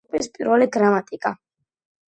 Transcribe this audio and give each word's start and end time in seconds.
შეადგინა 0.03 0.11
ენა 0.13 0.21
ტუპის 0.21 0.37
პირველი 0.39 0.69
გრამატიკა. 0.79 1.35